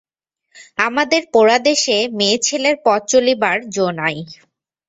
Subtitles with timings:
[0.79, 4.17] আমাদের পোড়া দেশে মেয়েছেলের পথ চলিবার যো নাই।